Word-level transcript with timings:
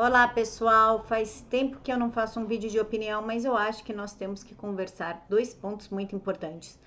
Olá 0.00 0.28
pessoal, 0.28 1.02
faz 1.02 1.44
tempo 1.50 1.80
que 1.82 1.92
eu 1.92 1.98
não 1.98 2.12
faço 2.12 2.38
um 2.38 2.46
vídeo 2.46 2.70
de 2.70 2.78
opinião, 2.78 3.20
mas 3.20 3.44
eu 3.44 3.56
acho 3.56 3.82
que 3.82 3.92
nós 3.92 4.12
temos 4.12 4.44
que 4.44 4.54
conversar 4.54 5.26
dois 5.28 5.52
pontos 5.52 5.88
muito 5.88 6.14
importantes. 6.14 6.78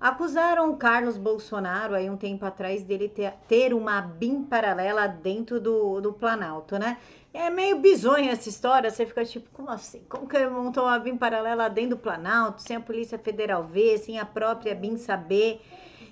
Acusaram 0.00 0.72
o 0.72 0.76
Carlos 0.76 1.16
Bolsonaro 1.16 1.94
aí 1.94 2.10
um 2.10 2.16
tempo 2.16 2.44
atrás 2.44 2.82
dele 2.82 3.08
ter, 3.08 3.32
ter 3.46 3.72
uma 3.72 4.00
BIM 4.00 4.42
paralela 4.42 5.06
dentro 5.06 5.60
do, 5.60 6.00
do 6.00 6.12
Planalto, 6.12 6.76
né? 6.76 6.98
É 7.32 7.48
meio 7.50 7.78
bizonha 7.78 8.32
essa 8.32 8.48
história, 8.48 8.90
você 8.90 9.06
fica 9.06 9.24
tipo, 9.24 9.48
como 9.52 9.70
assim? 9.70 10.02
Como 10.08 10.26
que 10.26 10.36
ele 10.36 10.50
montou 10.50 10.86
uma 10.86 10.98
BIM 10.98 11.16
paralela 11.16 11.70
dentro 11.70 11.90
do 11.90 11.98
Planalto, 11.98 12.62
sem 12.62 12.78
a 12.78 12.80
Polícia 12.80 13.16
Federal 13.16 13.62
ver, 13.62 13.96
sem 13.98 14.18
a 14.18 14.26
própria 14.26 14.74
BIM 14.74 14.96
saber? 14.96 15.62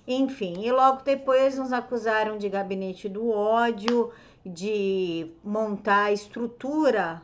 Enfim, 0.07 0.65
e 0.65 0.71
logo 0.71 1.03
depois 1.03 1.59
nos 1.59 1.73
acusaram 1.73 2.39
de 2.39 2.49
gabinete 2.49 3.09
do 3.09 3.31
ódio, 3.31 4.13
de 4.45 5.31
montar 5.43 6.13
estrutura 6.13 7.23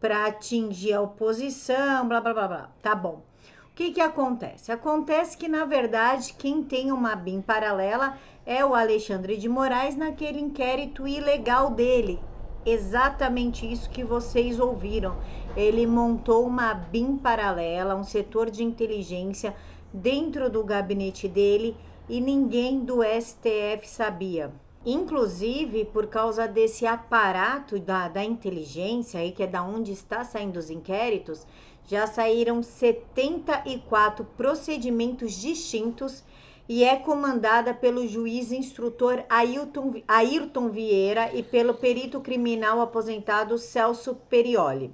para 0.00 0.26
atingir 0.26 0.92
a 0.92 1.00
oposição, 1.00 2.06
blá 2.06 2.20
blá 2.20 2.34
blá 2.34 2.48
blá. 2.48 2.72
Tá 2.82 2.94
bom. 2.94 3.22
O 3.70 3.74
que 3.74 3.92
que 3.92 4.00
acontece? 4.00 4.70
Acontece 4.70 5.36
que 5.36 5.48
na 5.48 5.64
verdade 5.64 6.34
quem 6.34 6.62
tem 6.62 6.92
uma 6.92 7.16
BIM 7.16 7.40
paralela 7.40 8.18
é 8.44 8.64
o 8.64 8.74
Alexandre 8.74 9.36
de 9.36 9.48
Moraes 9.48 9.96
naquele 9.96 10.40
inquérito 10.40 11.08
ilegal 11.08 11.70
dele. 11.70 12.20
Exatamente 12.66 13.70
isso 13.70 13.88
que 13.88 14.04
vocês 14.04 14.60
ouviram. 14.60 15.16
Ele 15.56 15.86
montou 15.86 16.46
uma 16.46 16.74
BIM 16.74 17.16
paralela, 17.16 17.94
um 17.94 18.04
setor 18.04 18.50
de 18.50 18.62
inteligência 18.62 19.56
dentro 19.92 20.50
do 20.50 20.62
gabinete 20.62 21.26
dele 21.26 21.76
e 22.08 22.20
ninguém 22.20 22.84
do 22.84 23.02
STF 23.02 23.88
sabia. 23.88 24.52
Inclusive, 24.84 25.84
por 25.86 26.08
causa 26.08 26.48
desse 26.48 26.84
aparato 26.84 27.78
da, 27.78 28.08
da 28.08 28.24
inteligência, 28.24 29.20
aí, 29.20 29.30
que 29.30 29.44
é 29.44 29.46
da 29.46 29.62
onde 29.62 29.92
está 29.92 30.24
saindo 30.24 30.58
os 30.58 30.70
inquéritos, 30.70 31.46
já 31.86 32.06
saíram 32.06 32.62
74 32.62 34.24
procedimentos 34.36 35.34
distintos 35.34 36.24
e 36.68 36.82
é 36.82 36.96
comandada 36.96 37.72
pelo 37.72 38.06
juiz 38.06 38.50
instrutor 38.50 39.24
Ailton, 39.28 40.02
Ayrton 40.08 40.68
Vieira 40.68 41.32
e 41.34 41.42
pelo 41.42 41.74
perito 41.74 42.20
criminal 42.20 42.80
aposentado 42.80 43.58
Celso 43.58 44.14
Perioli. 44.28 44.92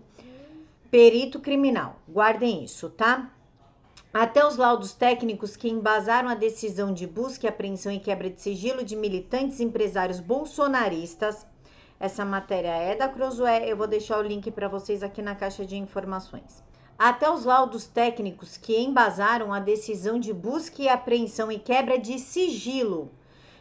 Perito 0.90 1.40
criminal, 1.40 1.96
guardem 2.08 2.64
isso, 2.64 2.90
tá? 2.90 3.30
Até 4.12 4.42
os 4.46 4.56
laudos 4.56 4.94
técnicos 4.94 5.54
que 5.54 5.68
embasaram 5.68 6.30
a 6.30 6.34
decisão 6.34 6.94
de 6.94 7.06
busca, 7.06 7.46
apreensão 7.46 7.92
e 7.92 8.00
quebra 8.00 8.30
de 8.30 8.40
sigilo 8.40 8.82
de 8.82 8.96
militantes 8.96 9.60
empresários 9.60 10.18
bolsonaristas. 10.18 11.46
Essa 12.00 12.24
matéria 12.24 12.70
é 12.70 12.96
da 12.96 13.06
Crosué, 13.06 13.70
eu 13.70 13.76
vou 13.76 13.86
deixar 13.86 14.18
o 14.18 14.26
link 14.26 14.50
para 14.50 14.66
vocês 14.66 15.02
aqui 15.02 15.20
na 15.20 15.34
caixa 15.34 15.66
de 15.66 15.76
informações. 15.76 16.64
Até 16.98 17.30
os 17.30 17.44
laudos 17.44 17.86
técnicos 17.86 18.56
que 18.56 18.80
embasaram 18.80 19.52
a 19.52 19.60
decisão 19.60 20.18
de 20.18 20.32
busca 20.32 20.82
e 20.82 20.88
apreensão 20.88 21.52
e 21.52 21.58
quebra 21.58 21.98
de 21.98 22.18
sigilo 22.18 23.10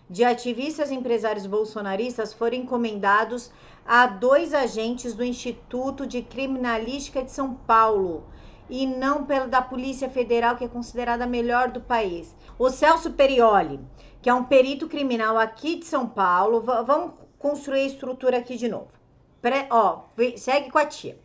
de 0.09 0.23
ativistas 0.23 0.91
empresários 0.91 1.45
bolsonaristas 1.45 2.33
foram 2.33 2.55
encomendados 2.55 3.51
a 3.85 4.07
dois 4.07 4.53
agentes 4.53 5.13
do 5.13 5.25
Instituto 5.25 6.07
de 6.07 6.21
Criminalística 6.21 7.21
de 7.21 7.31
São 7.31 7.53
Paulo 7.53 8.23
e 8.69 8.85
não 8.85 9.25
pela 9.25 9.47
da 9.47 9.61
Polícia 9.61 10.09
Federal, 10.09 10.55
que 10.55 10.63
é 10.63 10.67
considerada 10.67 11.23
a 11.23 11.27
melhor 11.27 11.69
do 11.69 11.81
país. 11.81 12.35
O 12.57 12.69
Celso 12.69 13.11
Perioli, 13.11 13.79
que 14.21 14.29
é 14.29 14.33
um 14.33 14.43
perito 14.43 14.87
criminal 14.87 15.37
aqui 15.37 15.75
de 15.75 15.85
São 15.85 16.07
Paulo, 16.07 16.61
vamos 16.61 17.13
construir 17.39 17.81
a 17.81 17.85
estrutura 17.85 18.37
aqui 18.37 18.57
de 18.57 18.67
novo. 18.67 18.89
Ó, 19.69 20.01
segue 20.35 20.69
com 20.69 20.77
a 20.77 20.85
tia. 20.85 21.17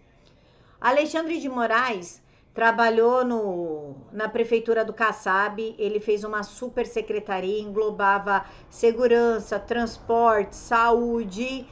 Alexandre 0.80 1.38
de 1.38 1.48
Moraes 1.48 2.22
trabalhou 2.54 3.24
no, 3.24 3.94
na 4.12 4.28
prefeitura 4.28 4.84
do 4.84 4.92
Kassab, 4.92 5.74
ele 5.78 6.00
fez 6.00 6.22
uma 6.22 6.42
super 6.42 6.86
secretaria, 6.86 7.60
englobava 7.60 8.44
segurança, 8.68 9.58
transporte, 9.58 10.54
saúde, 10.54 11.66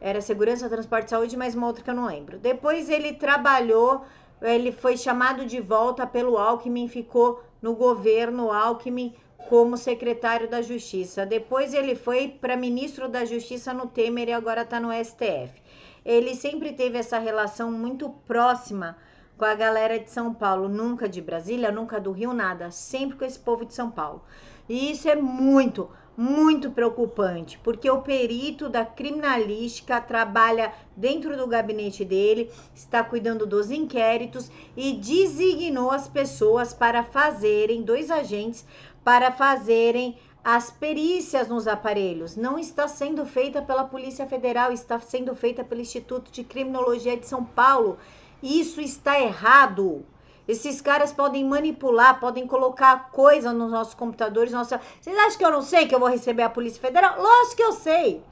era 0.00 0.20
segurança, 0.20 0.68
transporte, 0.68 1.10
saúde, 1.10 1.36
mas 1.36 1.54
uma 1.54 1.66
outra 1.66 1.82
que 1.82 1.90
eu 1.90 1.94
não 1.94 2.06
lembro. 2.06 2.38
Depois 2.38 2.90
ele 2.90 3.14
trabalhou 3.14 4.04
ele 4.48 4.72
foi 4.72 4.96
chamado 4.96 5.44
de 5.44 5.60
volta 5.60 6.06
pelo 6.06 6.38
Alckmin, 6.38 6.88
ficou 6.88 7.42
no 7.60 7.74
governo 7.74 8.52
Alckmin 8.52 9.14
como 9.48 9.76
secretário 9.76 10.48
da 10.48 10.62
Justiça. 10.62 11.24
Depois 11.24 11.72
ele 11.74 11.94
foi 11.94 12.28
para 12.28 12.56
ministro 12.56 13.08
da 13.08 13.24
Justiça 13.24 13.72
no 13.72 13.86
Temer 13.86 14.28
e 14.28 14.32
agora 14.32 14.62
está 14.62 14.78
no 14.80 14.92
STF. 14.92 15.62
Ele 16.04 16.34
sempre 16.34 16.72
teve 16.72 16.98
essa 16.98 17.18
relação 17.18 17.70
muito 17.70 18.08
próxima 18.26 18.96
com 19.36 19.44
a 19.44 19.54
galera 19.54 19.98
de 19.98 20.10
São 20.10 20.32
Paulo, 20.32 20.68
nunca 20.68 21.08
de 21.08 21.20
Brasília, 21.20 21.70
nunca 21.70 22.00
do 22.00 22.12
Rio, 22.12 22.32
nada, 22.32 22.70
sempre 22.70 23.18
com 23.18 23.24
esse 23.24 23.38
povo 23.38 23.64
de 23.64 23.74
São 23.74 23.90
Paulo. 23.90 24.22
E 24.68 24.90
isso 24.90 25.08
é 25.08 25.14
muito, 25.14 25.90
muito 26.16 26.70
preocupante, 26.70 27.58
porque 27.62 27.90
o 27.90 28.00
perito 28.00 28.68
da 28.68 28.84
criminalística 28.86 30.00
trabalha 30.00 30.72
dentro 30.96 31.36
do 31.36 31.46
gabinete 31.46 32.04
dele, 32.04 32.50
está 32.74 33.04
cuidando 33.04 33.46
dos 33.46 33.70
inquéritos 33.70 34.50
e 34.76 34.94
designou 34.94 35.90
as 35.90 36.08
pessoas 36.08 36.72
para 36.72 37.04
fazerem, 37.04 37.82
dois 37.82 38.10
agentes, 38.10 38.64
para 39.04 39.30
fazerem 39.30 40.16
as 40.42 40.70
perícias 40.70 41.48
nos 41.48 41.66
aparelhos. 41.66 42.36
Não 42.36 42.58
está 42.58 42.88
sendo 42.88 43.26
feita 43.26 43.60
pela 43.60 43.84
Polícia 43.84 44.26
Federal, 44.26 44.72
está 44.72 44.98
sendo 45.00 45.34
feita 45.34 45.64
pelo 45.64 45.80
Instituto 45.80 46.30
de 46.30 46.44
Criminologia 46.44 47.16
de 47.16 47.26
São 47.26 47.44
Paulo. 47.44 47.98
Isso 48.42 48.80
está 48.80 49.20
errado. 49.20 50.04
Esses 50.46 50.80
caras 50.80 51.12
podem 51.12 51.44
manipular, 51.44 52.20
podem 52.20 52.46
colocar 52.46 53.10
coisa 53.10 53.52
nos 53.52 53.70
nossos 53.70 53.94
computadores. 53.94 54.52
Nossa... 54.52 54.80
Vocês 55.00 55.16
acham 55.18 55.38
que 55.38 55.44
eu 55.44 55.50
não 55.50 55.62
sei 55.62 55.86
que 55.86 55.94
eu 55.94 55.98
vou 55.98 56.08
receber 56.08 56.42
a 56.42 56.50
Polícia 56.50 56.80
Federal? 56.80 57.20
Lógico 57.20 57.56
que 57.56 57.62
eu 57.62 57.72
sei. 57.72 58.22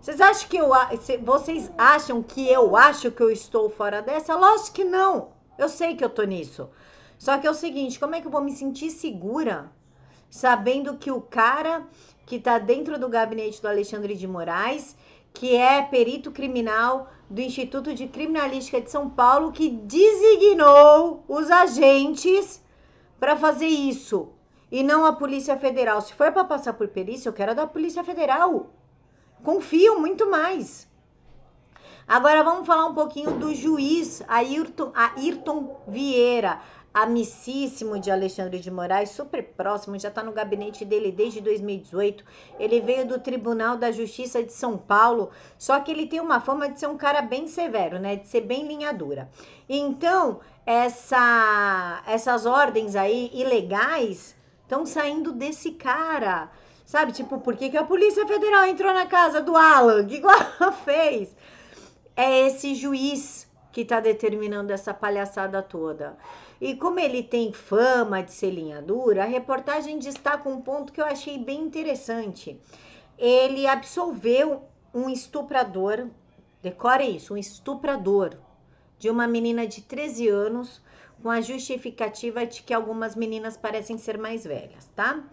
Vocês 0.00 0.20
acham 0.20 0.48
que 0.48 0.56
eu 0.56 0.70
vocês 1.22 1.70
acham 1.78 2.22
que 2.22 2.48
eu 2.48 2.76
acho 2.76 3.10
que 3.10 3.22
eu 3.22 3.30
estou 3.30 3.70
fora 3.70 4.02
dessa? 4.02 4.34
Lógico 4.34 4.72
que 4.72 4.84
não. 4.84 5.28
Eu 5.56 5.68
sei 5.68 5.94
que 5.94 6.04
eu 6.04 6.10
tô 6.10 6.22
nisso. 6.24 6.68
Só 7.18 7.38
que 7.38 7.46
é 7.46 7.50
o 7.50 7.54
seguinte, 7.54 8.00
como 8.00 8.16
é 8.16 8.20
que 8.20 8.26
eu 8.26 8.30
vou 8.30 8.42
me 8.42 8.52
sentir 8.52 8.90
segura 8.90 9.70
sabendo 10.28 10.96
que 10.96 11.10
o 11.10 11.20
cara 11.20 11.86
que 12.26 12.40
tá 12.40 12.58
dentro 12.58 12.98
do 12.98 13.08
gabinete 13.08 13.60
do 13.60 13.68
Alexandre 13.68 14.16
de 14.16 14.26
Moraes 14.26 14.96
que 15.32 15.56
é 15.56 15.82
perito 15.82 16.30
criminal 16.30 17.10
do 17.32 17.40
Instituto 17.40 17.94
de 17.94 18.06
Criminalística 18.06 18.78
de 18.78 18.90
São 18.90 19.08
Paulo, 19.08 19.52
que 19.52 19.70
designou 19.70 21.24
os 21.26 21.50
agentes 21.50 22.62
para 23.18 23.36
fazer 23.36 23.68
isso 23.68 24.28
e 24.70 24.82
não 24.82 25.06
a 25.06 25.14
Polícia 25.14 25.56
Federal. 25.56 26.02
Se 26.02 26.12
for 26.12 26.30
para 26.30 26.44
passar 26.44 26.74
por 26.74 26.88
perícia, 26.88 27.30
eu 27.30 27.32
quero 27.32 27.52
a 27.52 27.54
da 27.54 27.66
Polícia 27.66 28.04
Federal. 28.04 28.70
Confio 29.42 29.98
muito 29.98 30.30
mais. 30.30 30.86
Agora 32.06 32.44
vamos 32.44 32.66
falar 32.66 32.84
um 32.84 32.94
pouquinho 32.94 33.30
do 33.38 33.54
juiz 33.54 34.22
Ayrton, 34.28 34.92
Ayrton 34.94 35.80
Vieira 35.88 36.60
amicíssimo 36.92 37.98
de 37.98 38.10
Alexandre 38.10 38.58
de 38.58 38.70
Moraes, 38.70 39.10
super 39.10 39.42
próximo, 39.42 39.98
já 39.98 40.08
está 40.08 40.22
no 40.22 40.32
gabinete 40.32 40.84
dele 40.84 41.10
desde 41.10 41.40
2018. 41.40 42.24
Ele 42.58 42.80
veio 42.80 43.06
do 43.06 43.18
Tribunal 43.18 43.76
da 43.76 43.90
Justiça 43.90 44.42
de 44.42 44.52
São 44.52 44.76
Paulo, 44.76 45.30
só 45.58 45.80
que 45.80 45.90
ele 45.90 46.06
tem 46.06 46.20
uma 46.20 46.40
fama 46.40 46.68
de 46.68 46.78
ser 46.78 46.88
um 46.88 46.96
cara 46.96 47.22
bem 47.22 47.48
severo, 47.48 47.98
né? 47.98 48.16
De 48.16 48.28
ser 48.28 48.42
bem 48.42 48.66
linha 48.66 48.92
dura. 48.92 49.30
Então, 49.68 50.40
essa, 50.66 52.02
essas 52.06 52.44
ordens 52.44 52.94
aí 52.94 53.30
ilegais 53.32 54.34
estão 54.62 54.84
saindo 54.84 55.32
desse 55.32 55.72
cara. 55.72 56.50
Sabe, 56.84 57.12
tipo, 57.12 57.40
por 57.40 57.56
que, 57.56 57.70
que 57.70 57.76
a 57.78 57.84
Polícia 57.84 58.26
Federal 58.26 58.66
entrou 58.66 58.92
na 58.92 59.06
casa 59.06 59.40
do 59.40 59.56
Alan? 59.56 60.04
Que 60.06 60.20
ela 60.22 60.72
fez? 60.72 61.34
É 62.14 62.46
esse 62.46 62.74
juiz 62.74 63.48
que 63.72 63.80
está 63.80 63.98
determinando 63.98 64.72
essa 64.72 64.92
palhaçada 64.92 65.62
toda. 65.62 66.16
E 66.60 66.76
como 66.76 67.00
ele 67.00 67.22
tem 67.22 67.52
fama 67.52 68.22
de 68.22 68.32
ser 68.32 68.50
linha 68.50 68.80
dura, 68.82 69.22
a 69.22 69.26
reportagem 69.26 69.98
destaca 69.98 70.48
um 70.48 70.60
ponto 70.60 70.92
que 70.92 71.00
eu 71.00 71.06
achei 71.06 71.38
bem 71.38 71.62
interessante. 71.62 72.60
Ele 73.18 73.66
absolveu 73.66 74.62
um 74.94 75.08
estuprador, 75.08 76.06
decore 76.62 77.16
isso, 77.16 77.34
um 77.34 77.38
estuprador 77.38 78.36
de 78.98 79.08
uma 79.08 79.26
menina 79.26 79.66
de 79.66 79.80
13 79.80 80.28
anos, 80.28 80.82
com 81.22 81.30
a 81.30 81.40
justificativa 81.40 82.44
de 82.44 82.62
que 82.62 82.74
algumas 82.74 83.16
meninas 83.16 83.56
parecem 83.56 83.96
ser 83.96 84.18
mais 84.18 84.44
velhas, 84.44 84.90
tá? 84.94 85.24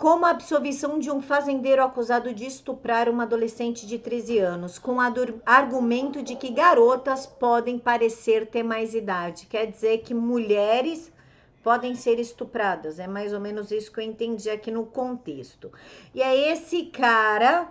Como 0.00 0.24
a 0.24 0.30
absolvição 0.30 0.98
de 0.98 1.10
um 1.10 1.20
fazendeiro 1.20 1.82
acusado 1.82 2.32
de 2.32 2.46
estuprar 2.46 3.10
uma 3.10 3.24
adolescente 3.24 3.86
de 3.86 3.98
13 3.98 4.38
anos, 4.38 4.78
com 4.78 4.96
argumento 5.44 6.22
de 6.22 6.34
que 6.34 6.48
garotas 6.48 7.26
podem 7.26 7.78
parecer 7.78 8.46
ter 8.46 8.62
mais 8.62 8.94
idade. 8.94 9.44
Quer 9.44 9.66
dizer 9.66 9.98
que 9.98 10.14
mulheres 10.14 11.12
podem 11.62 11.94
ser 11.94 12.18
estupradas. 12.18 12.98
É 12.98 13.06
mais 13.06 13.34
ou 13.34 13.40
menos 13.40 13.70
isso 13.70 13.92
que 13.92 14.00
eu 14.00 14.04
entendi 14.04 14.48
aqui 14.48 14.70
no 14.70 14.86
contexto. 14.86 15.70
E 16.14 16.22
é 16.22 16.50
esse 16.50 16.86
cara 16.86 17.70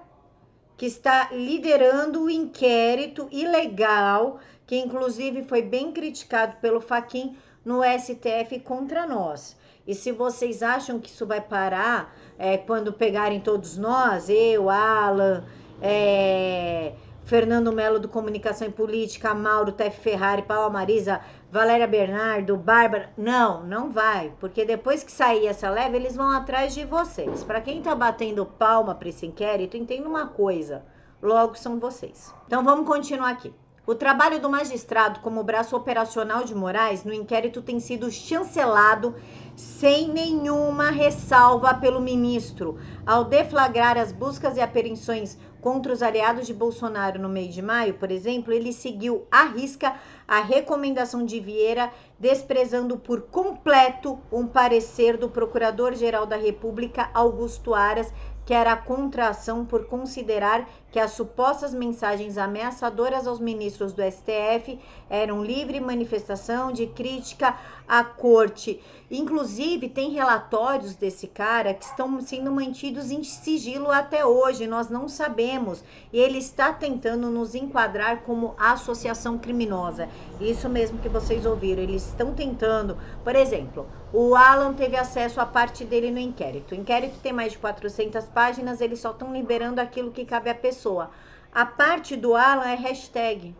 que 0.78 0.86
está 0.86 1.30
liderando 1.32 2.26
o 2.26 2.30
inquérito 2.30 3.28
ilegal, 3.32 4.40
que 4.68 4.78
inclusive 4.78 5.42
foi 5.44 5.64
bem 5.64 5.92
criticado 5.92 6.58
pelo 6.58 6.80
Faquin 6.80 7.36
no 7.66 7.82
STF 7.84 8.60
contra 8.60 9.08
nós. 9.08 9.56
E 9.86 9.94
se 9.94 10.12
vocês 10.12 10.64
acham 10.64 11.00
que 11.00 11.10
isso 11.10 11.26
vai 11.26 11.42
parar 11.42 12.16
é, 12.38 12.58
quando 12.58 12.94
pegarem 12.94 13.40
todos 13.40 13.78
nós, 13.78 14.30
eu, 14.30 14.70
Alan, 14.70 15.44
é, 15.82 16.94
Fernando 17.26 17.72
Melo 17.72 18.00
do 18.00 18.08
Comunicação 18.08 18.68
e 18.68 18.72
Política, 18.72 19.34
Mauro, 19.34 19.72
Tef 19.72 20.00
Ferrari, 20.00 20.42
Paula 20.42 20.70
Marisa, 20.70 21.22
Valéria 21.52 21.88
Bernardo, 21.88 22.58
Bárbara. 22.58 23.12
Não, 23.18 23.64
não 23.64 23.92
vai, 23.92 24.34
porque 24.40 24.66
depois 24.66 25.04
que 25.04 25.12
sair 25.12 25.48
essa 25.48 25.70
leve, 25.70 25.98
eles 25.98 26.16
vão 26.16 26.32
atrás 26.32 26.74
de 26.74 26.86
vocês. 26.86 27.44
Para 27.44 27.62
quem 27.62 27.82
tá 27.82 27.94
batendo 27.94 28.46
palma 28.46 28.96
para 28.96 29.10
esse 29.10 29.26
inquérito, 29.26 29.78
entenda 29.78 30.08
uma 30.08 30.28
coisa: 30.28 30.84
logo 31.22 31.56
são 31.56 31.80
vocês. 31.80 32.34
Então 32.46 32.64
vamos 32.64 32.88
continuar 32.88 33.30
aqui. 33.30 33.54
O 33.86 33.94
trabalho 33.94 34.40
do 34.40 34.50
magistrado 34.50 35.20
como 35.20 35.44
braço 35.44 35.76
operacional 35.76 36.46
de 36.46 36.56
Moraes 36.56 37.04
no 37.04 37.14
inquérito 37.14 37.62
tem 37.62 37.82
sido 37.82 38.10
chancelado 38.10 39.14
sem 39.58 40.08
nenhuma 40.08 40.90
ressalva 40.90 41.74
pelo 41.74 42.00
ministro, 42.00 42.78
ao 43.06 43.26
deflagrar 43.26 43.98
as 43.98 44.14
buscas 44.14 44.56
e 44.56 44.62
apreensões 44.62 45.38
contra 45.60 45.92
os 45.92 46.02
aliados 46.02 46.48
de 46.48 46.54
Bolsonaro 46.54 47.22
no 47.22 47.28
mês 47.28 47.54
de 47.54 47.62
maio, 47.62 47.96
por 47.96 48.10
exemplo, 48.10 48.54
ele 48.54 48.72
seguiu 48.72 49.28
à 49.30 49.44
risca 49.44 49.94
a 50.28 50.42
recomendação 50.42 51.26
de 51.26 51.40
Vieira, 51.40 51.92
desprezando 52.20 52.98
por 52.98 53.24
completo 53.24 54.20
um 54.32 54.48
parecer 54.48 55.18
do 55.18 55.30
Procurador-Geral 55.30 56.26
da 56.26 56.38
República, 56.38 57.10
Augusto 57.14 57.74
Aras, 57.74 58.12
que 58.46 58.54
era 58.54 58.74
a 58.74 58.78
contração 58.78 59.66
por 59.66 59.86
considerar 59.86 60.68
que 60.92 61.00
as 61.00 61.12
supostas 61.12 61.74
mensagens 61.74 62.38
ameaçadoras 62.38 63.26
aos 63.26 63.40
ministros 63.40 63.94
do 63.94 64.04
STF 64.04 64.80
eram 65.10 65.44
livre 65.44 65.80
manifestação 65.80 66.72
de 66.72 66.88
crítica 66.88 67.58
à 67.88 68.04
corte. 68.04 68.82
Inclusive, 69.10 69.90
tem 69.90 70.12
relatórios 70.12 70.96
desse 70.96 71.28
cara 71.28 71.74
que 71.74 71.86
estão 71.86 72.20
sendo 72.22 72.52
mantidos 72.52 73.12
em 73.12 73.24
sigilo 73.24 73.90
até 73.90 74.26
hoje, 74.26 74.68
nós 74.68 74.90
não 74.90 75.08
sabemos. 75.08 75.84
E 76.12 76.20
ele 76.20 76.38
está 76.38 76.74
tentando 76.74 77.30
nos 77.30 77.56
enquadrar 77.56 78.24
como 78.24 78.56
associação 78.58 79.38
criminosa. 79.38 80.10
Isso 80.40 80.68
mesmo 80.68 81.00
que 81.00 81.10
vocês 81.10 81.46
ouviram, 81.46 81.84
eles 81.84 82.08
estão 82.08 82.34
tentando. 82.34 82.98
Por 83.24 83.36
exemplo, 83.36 83.88
o 84.12 84.36
Alan 84.36 84.74
teve 84.74 84.98
acesso 84.98 85.40
à 85.40 85.46
parte 85.46 85.86
dele 85.86 86.12
no 86.12 86.20
inquérito. 86.20 86.74
O 86.74 86.76
inquérito 86.76 87.20
tem 87.20 87.32
mais 87.32 87.54
de 87.54 87.60
400 87.60 88.26
páginas, 88.26 88.82
eles 88.82 89.00
só 89.00 89.12
estão 89.12 89.32
liberando 89.34 89.80
aquilo 89.80 90.12
que 90.12 90.26
cabe 90.26 90.50
à 90.50 90.56
pessoa. 90.56 91.12
A 91.54 91.66
parte 91.66 92.16
do 92.16 92.36
Alan 92.36 92.66
é 92.66 92.76
hashtag. 92.76 93.56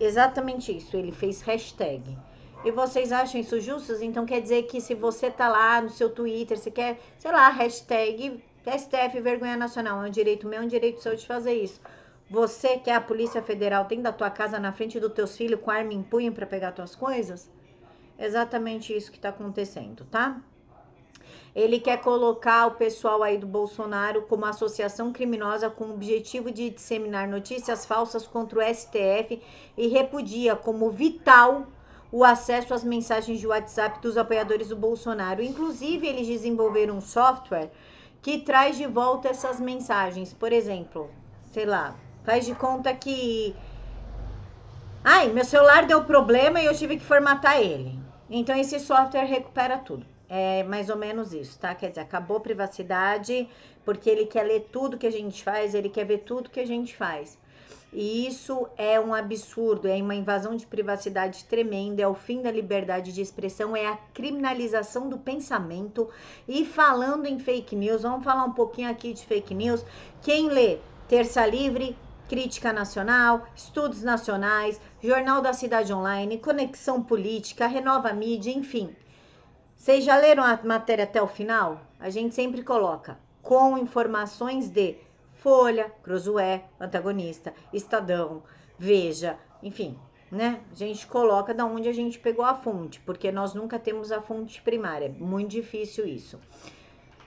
Exatamente 0.00 0.76
isso, 0.76 0.96
ele 0.96 1.12
fez 1.12 1.40
hashtag. 1.42 2.16
E 2.64 2.70
vocês 2.70 3.12
acham 3.12 3.40
isso 3.40 3.60
justo? 3.60 3.92
Então 4.02 4.26
quer 4.26 4.40
dizer 4.40 4.64
que 4.64 4.80
se 4.80 4.94
você 4.94 5.30
tá 5.30 5.48
lá 5.48 5.80
no 5.80 5.90
seu 5.90 6.10
Twitter, 6.10 6.58
você 6.58 6.70
quer, 6.70 6.98
sei 7.18 7.30
lá, 7.30 7.48
hashtag 7.48 8.42
STF 8.66 9.20
Vergonha 9.20 9.56
Nacional, 9.56 10.02
é 10.02 10.08
um 10.08 10.10
direito 10.10 10.48
meu, 10.48 10.60
é 10.60 10.64
um 10.64 10.66
direito 10.66 11.00
seu 11.00 11.14
de 11.14 11.24
fazer 11.24 11.54
isso. 11.54 11.80
Você 12.28 12.76
que 12.78 12.90
é 12.90 12.94
a 12.94 13.00
Polícia 13.00 13.40
Federal 13.40 13.84
tem 13.84 14.02
da 14.02 14.12
tua 14.12 14.28
casa 14.30 14.58
na 14.58 14.72
frente 14.72 14.98
dos 14.98 15.12
teus 15.12 15.36
filhos 15.36 15.60
com 15.60 15.70
arma 15.70 15.94
em 15.94 16.02
punho 16.02 16.32
para 16.32 16.44
pegar 16.44 16.72
tuas 16.72 16.96
coisas? 16.96 17.48
Exatamente 18.18 18.96
isso 18.96 19.12
que 19.12 19.18
tá 19.18 19.28
acontecendo, 19.28 20.04
tá? 20.10 20.40
Ele 21.54 21.78
quer 21.78 22.00
colocar 22.00 22.66
o 22.66 22.72
pessoal 22.72 23.22
aí 23.22 23.38
do 23.38 23.46
Bolsonaro 23.46 24.22
como 24.22 24.44
associação 24.44 25.12
criminosa 25.12 25.70
com 25.70 25.84
o 25.84 25.94
objetivo 25.94 26.50
de 26.50 26.70
disseminar 26.70 27.28
notícias 27.28 27.86
falsas 27.86 28.26
contra 28.26 28.58
o 28.58 28.74
STF 28.74 29.40
e 29.76 29.86
repudia 29.86 30.56
como 30.56 30.90
vital 30.90 31.66
o 32.10 32.24
acesso 32.24 32.74
às 32.74 32.82
mensagens 32.82 33.38
de 33.38 33.46
WhatsApp 33.46 34.00
dos 34.00 34.16
apoiadores 34.16 34.68
do 34.68 34.76
Bolsonaro. 34.76 35.42
Inclusive, 35.42 36.06
eles 36.06 36.26
desenvolveram 36.26 36.96
um 36.96 37.00
software 37.00 37.70
que 38.20 38.38
traz 38.38 38.76
de 38.76 38.86
volta 38.86 39.28
essas 39.28 39.60
mensagens. 39.60 40.32
Por 40.32 40.52
exemplo, 40.52 41.08
sei 41.52 41.64
lá, 41.64 41.96
faz 42.26 42.44
de 42.44 42.54
conta 42.54 42.92
que. 42.92 43.54
Ai, 45.04 45.28
meu 45.28 45.44
celular 45.44 45.86
deu 45.86 46.04
problema 46.04 46.60
e 46.60 46.66
eu 46.66 46.74
tive 46.74 46.96
que 46.96 47.04
formatar 47.04 47.60
ele. 47.60 47.96
Então, 48.28 48.56
esse 48.56 48.80
software 48.80 49.24
recupera 49.24 49.78
tudo. 49.78 50.04
É 50.28 50.64
mais 50.64 50.90
ou 50.90 50.96
menos 50.96 51.32
isso, 51.32 51.56
tá? 51.60 51.72
Quer 51.72 51.90
dizer, 51.90 52.00
acabou 52.00 52.40
privacidade, 52.40 53.48
porque 53.84 54.10
ele 54.10 54.26
quer 54.26 54.42
ler 54.42 54.68
tudo 54.72 54.98
que 54.98 55.06
a 55.06 55.12
gente 55.12 55.44
faz, 55.44 55.72
ele 55.72 55.88
quer 55.88 56.04
ver 56.04 56.18
tudo 56.18 56.50
que 56.50 56.58
a 56.58 56.66
gente 56.66 56.96
faz. 56.96 57.38
E 57.92 58.26
isso 58.26 58.66
é 58.76 58.98
um 58.98 59.14
absurdo, 59.14 59.86
é 59.86 59.94
uma 60.02 60.16
invasão 60.16 60.56
de 60.56 60.66
privacidade 60.66 61.44
tremenda, 61.44 62.02
é 62.02 62.08
o 62.08 62.14
fim 62.14 62.42
da 62.42 62.50
liberdade 62.50 63.12
de 63.12 63.22
expressão, 63.22 63.76
é 63.76 63.86
a 63.86 63.96
criminalização 64.12 65.08
do 65.08 65.16
pensamento. 65.16 66.10
E 66.48 66.64
falando 66.64 67.26
em 67.26 67.38
fake 67.38 67.76
news, 67.76 68.02
vamos 68.02 68.24
falar 68.24 68.44
um 68.44 68.52
pouquinho 68.52 68.90
aqui 68.90 69.12
de 69.12 69.24
fake 69.24 69.54
news. 69.54 69.84
Quem 70.20 70.48
lê 70.48 70.80
Terça 71.08 71.46
Livre, 71.46 71.96
Crítica 72.28 72.72
Nacional, 72.72 73.46
Estudos 73.54 74.02
Nacionais, 74.02 74.80
Jornal 75.02 75.40
da 75.40 75.52
Cidade 75.52 75.92
Online, 75.92 76.38
Conexão 76.38 77.02
Política, 77.02 77.66
Renova 77.66 78.12
Mídia, 78.12 78.52
enfim 78.52 78.94
vocês 79.86 80.04
já 80.04 80.16
leram 80.16 80.42
a 80.42 80.58
matéria 80.64 81.04
até 81.04 81.22
o 81.22 81.28
final? 81.28 81.80
A 82.00 82.10
gente 82.10 82.34
sempre 82.34 82.64
coloca 82.64 83.16
com 83.40 83.78
informações 83.78 84.68
de 84.68 84.96
Folha, 85.34 85.92
Cruzoé, 86.02 86.64
Antagonista, 86.80 87.54
Estadão, 87.72 88.42
Veja, 88.76 89.38
enfim, 89.62 89.96
né? 90.28 90.60
A 90.72 90.74
gente 90.74 91.06
coloca 91.06 91.54
da 91.54 91.64
onde 91.64 91.88
a 91.88 91.92
gente 91.92 92.18
pegou 92.18 92.44
a 92.44 92.56
fonte, 92.56 92.98
porque 92.98 93.30
nós 93.30 93.54
nunca 93.54 93.78
temos 93.78 94.10
a 94.10 94.20
fonte 94.20 94.60
primária. 94.60 95.06
É 95.06 95.08
muito 95.08 95.52
difícil 95.52 96.04
isso. 96.04 96.40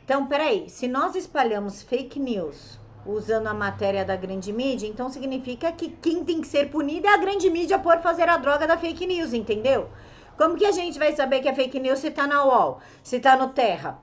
Então, 0.04 0.28
peraí, 0.28 0.70
se 0.70 0.86
nós 0.86 1.16
espalhamos 1.16 1.82
fake 1.82 2.20
news 2.20 2.78
usando 3.12 3.48
a 3.48 3.54
matéria 3.54 4.06
da 4.06 4.16
grande 4.16 4.52
mídia, 4.54 4.88
então 4.88 5.10
significa 5.10 5.72
que 5.72 5.90
quem 5.90 6.24
tem 6.24 6.42
que 6.42 6.48
ser 6.48 6.70
punido 6.70 7.08
é 7.08 7.14
a 7.14 7.18
grande 7.18 7.50
mídia 7.50 7.80
por 7.80 8.00
fazer 8.02 8.30
a 8.30 8.38
droga 8.38 8.68
da 8.68 8.78
fake 8.78 9.06
news, 9.06 9.34
entendeu? 9.34 9.90
Como 10.38 10.56
que 10.56 10.66
a 10.66 10.72
gente 10.72 10.98
vai 10.98 11.14
saber 11.14 11.42
que 11.42 11.50
é 11.50 11.54
fake 11.54 11.80
news 11.80 12.00
se 12.00 12.12
tá 12.12 12.26
na 12.26 12.46
UOL, 12.46 12.80
se 13.04 13.20
tá 13.20 13.36
no 13.36 13.50
Terra? 13.50 14.00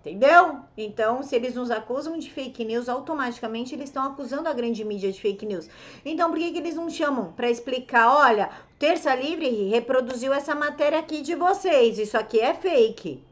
Entendeu? 0.00 0.58
Então, 0.76 1.22
se 1.22 1.34
eles 1.34 1.54
nos 1.54 1.70
acusam 1.70 2.18
de 2.18 2.30
fake 2.30 2.62
news, 2.62 2.90
automaticamente 2.90 3.74
eles 3.74 3.88
estão 3.88 4.04
acusando 4.04 4.48
a 4.48 4.52
grande 4.52 4.84
mídia 4.84 5.10
de 5.10 5.18
fake 5.18 5.46
news. 5.46 5.66
Então, 6.04 6.28
por 6.28 6.38
que, 6.38 6.52
que 6.52 6.58
eles 6.58 6.74
não 6.74 6.90
chamam 6.90 7.32
para 7.32 7.50
explicar? 7.50 8.14
Olha, 8.14 8.50
Terça 8.78 9.14
Livre 9.14 9.70
reproduziu 9.70 10.34
essa 10.34 10.54
matéria 10.54 10.98
aqui 10.98 11.22
de 11.22 11.34
vocês. 11.34 11.98
Isso 11.98 12.18
aqui 12.18 12.38
é 12.38 12.52
fake. 12.52 13.24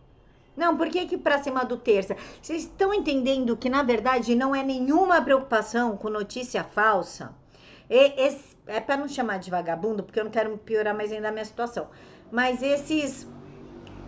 Não, 0.56 0.76
por 0.76 0.88
que 0.88 1.06
que 1.06 1.16
pra 1.16 1.42
cima 1.42 1.64
do 1.64 1.76
terça? 1.76 2.16
Vocês 2.40 2.64
estão 2.64 2.92
entendendo 2.92 3.56
que, 3.56 3.70
na 3.70 3.82
verdade, 3.82 4.34
não 4.34 4.54
é 4.54 4.62
nenhuma 4.62 5.22
preocupação 5.22 5.96
com 5.96 6.10
notícia 6.10 6.62
falsa? 6.62 7.34
E, 7.88 8.12
esse, 8.22 8.56
é 8.66 8.80
para 8.80 8.96
não 8.96 9.08
chamar 9.08 9.38
de 9.38 9.50
vagabundo, 9.50 10.02
porque 10.02 10.20
eu 10.20 10.24
não 10.24 10.30
quero 10.30 10.56
piorar 10.58 10.94
mais 10.94 11.10
ainda 11.10 11.28
a 11.28 11.32
minha 11.32 11.44
situação 11.44 11.88
mas 12.32 12.62
esses 12.62 13.28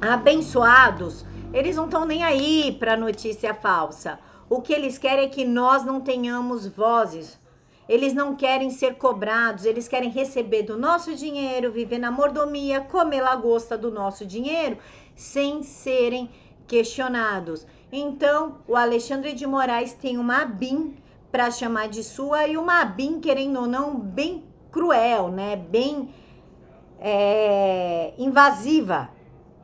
abençoados, 0.01 1.27
eles 1.53 1.77
não 1.77 1.85
estão 1.85 2.07
nem 2.07 2.25
aí 2.25 2.75
para 2.81 2.97
notícia 2.97 3.53
falsa. 3.53 4.19
O 4.49 4.63
que 4.63 4.73
eles 4.73 4.97
querem 4.97 5.27
é 5.27 5.29
que 5.29 5.45
nós 5.45 5.85
não 5.85 6.01
tenhamos 6.01 6.67
vozes. 6.67 7.39
Eles 7.87 8.15
não 8.15 8.35
querem 8.35 8.71
ser 8.71 8.95
cobrados, 8.95 9.67
eles 9.67 9.87
querem 9.87 10.09
receber 10.09 10.63
do 10.63 10.79
nosso 10.79 11.15
dinheiro, 11.15 11.71
viver 11.71 11.99
na 11.99 12.11
mordomia, 12.11 12.81
comer 12.81 13.21
lagosta 13.21 13.77
do 13.77 13.91
nosso 13.91 14.25
dinheiro, 14.25 14.79
sem 15.15 15.63
serem 15.63 16.31
questionados. 16.67 17.67
Então, 17.93 18.59
o 18.67 18.77
Alexandre 18.77 19.33
de 19.33 19.47
Moraes 19.47 19.93
tem 19.93 20.19
uma 20.19 20.45
BIM 20.45 20.97
para 21.31 21.51
chamar 21.51 21.89
de 21.89 22.03
sua 22.03 22.47
e 22.47 22.57
uma 22.57 22.85
BIM, 22.85 23.21
querendo 23.21 23.61
ou 23.61 23.67
não, 23.67 23.99
bem 23.99 24.45
cruel, 24.71 25.29
né? 25.29 25.57
Bem 25.57 26.09
é, 26.99 28.13
invasiva, 28.19 29.11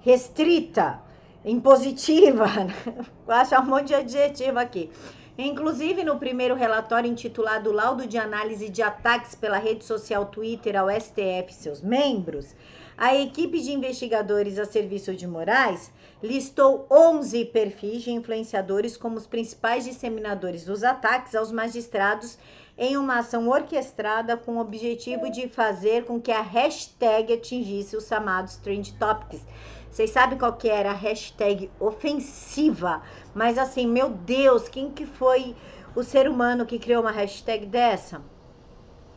restrita, 0.00 1.00
impositiva, 1.44 2.46
vou 3.26 3.34
achar 3.34 3.62
um 3.62 3.66
monte 3.66 3.88
de 3.88 3.94
adjetivo 3.94 4.58
aqui. 4.58 4.90
Inclusive, 5.38 6.04
no 6.04 6.18
primeiro 6.18 6.54
relatório 6.54 7.10
intitulado 7.10 7.72
Laudo 7.72 8.06
de 8.06 8.18
Análise 8.18 8.68
de 8.68 8.82
Ataques 8.82 9.34
pela 9.34 9.56
rede 9.56 9.84
social 9.84 10.26
Twitter 10.26 10.76
ao 10.76 10.90
STF 10.90 11.46
e 11.48 11.54
seus 11.54 11.80
membros, 11.80 12.54
a 13.00 13.16
equipe 13.16 13.58
de 13.62 13.72
investigadores 13.72 14.58
a 14.58 14.66
serviço 14.66 15.14
de 15.14 15.26
Moraes 15.26 15.90
listou 16.22 16.86
11 16.90 17.46
perfis 17.46 18.02
de 18.02 18.10
influenciadores 18.10 18.94
como 18.94 19.16
os 19.16 19.26
principais 19.26 19.84
disseminadores 19.84 20.66
dos 20.66 20.84
ataques 20.84 21.34
aos 21.34 21.50
magistrados 21.50 22.36
em 22.76 22.98
uma 22.98 23.20
ação 23.20 23.48
orquestrada 23.48 24.36
com 24.36 24.56
o 24.56 24.60
objetivo 24.60 25.30
de 25.30 25.48
fazer 25.48 26.04
com 26.04 26.20
que 26.20 26.30
a 26.30 26.42
hashtag 26.42 27.32
atingisse 27.32 27.96
os 27.96 28.06
chamados 28.06 28.56
trend 28.56 28.92
topics. 28.98 29.46
Vocês 29.90 30.10
sabem 30.10 30.38
qual 30.38 30.52
que 30.52 30.68
era 30.68 30.90
a 30.90 30.94
hashtag 30.94 31.70
ofensiva, 31.80 33.02
mas 33.34 33.56
assim, 33.56 33.86
meu 33.86 34.10
Deus, 34.10 34.68
quem 34.68 34.90
que 34.90 35.06
foi 35.06 35.56
o 35.96 36.02
ser 36.02 36.28
humano 36.28 36.66
que 36.66 36.78
criou 36.78 37.00
uma 37.00 37.12
hashtag 37.12 37.64
dessa? 37.64 38.20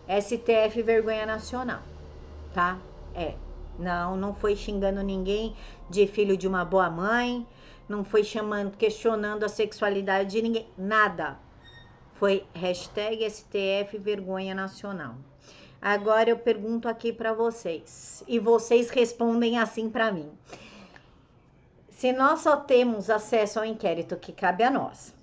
STF 0.07 0.81
Vergonha 0.81 1.25
Nacional, 1.25 1.81
tá? 2.53 2.79
É. 3.13 3.35
Não, 3.77 4.15
não 4.15 4.34
foi 4.34 4.56
xingando 4.56 5.01
ninguém 5.01 5.56
de 5.89 6.06
filho 6.08 6.38
de 6.38 6.48
uma 6.48 6.63
boa 6.63 6.89
mãe, 6.89 7.46
não 7.88 8.03
foi 8.03 8.24
chamando, 8.24 8.77
questionando 8.77 9.44
a 9.44 9.50
sexualidade 9.50 10.32
de 10.32 10.42
ninguém, 10.42 10.68
nada. 10.77 11.38
Foi 12.13 12.46
hashtag 12.53 13.30
STF 13.30 13.98
Vergonha 13.98 14.53
Nacional. 14.53 15.15
Agora 15.82 16.30
eu 16.30 16.38
pergunto 16.38 16.88
aqui 16.88 17.12
para 17.12 17.34
vocês 17.34 18.24
e 18.27 18.39
vocês 18.39 18.89
respondem 18.89 19.58
assim 19.58 19.89
para 19.89 20.12
mim. 20.12 20.32
Se 21.89 22.13
nós 22.13 22.42
só 22.42 22.56
temos 22.56 23.10
acesso 23.10 23.60
ao 23.60 23.65
inquérito 23.65 24.15
que 24.15 24.32
cabe 24.32 24.63
a 24.63 24.70
nós, 24.70 25.13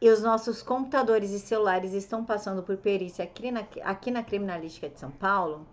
e 0.00 0.08
os 0.08 0.22
nossos 0.22 0.62
computadores 0.62 1.32
e 1.32 1.38
celulares 1.38 1.92
estão 1.92 2.24
passando 2.24 2.62
por 2.62 2.76
perícia 2.76 3.24
aqui 3.24 3.50
na, 3.50 3.64
aqui 3.82 4.10
na 4.10 4.22
Criminalística 4.22 4.88
de 4.88 4.98
São 4.98 5.10
Paulo, 5.10 5.66